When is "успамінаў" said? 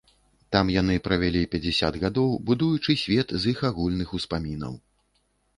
4.21-4.73